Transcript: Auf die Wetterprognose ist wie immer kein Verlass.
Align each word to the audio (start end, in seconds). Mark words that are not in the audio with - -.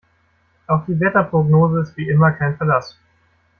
Auf 0.65 0.85
die 0.87 0.99
Wetterprognose 0.99 1.81
ist 1.81 1.95
wie 1.95 2.09
immer 2.09 2.31
kein 2.31 2.57
Verlass. 2.57 2.97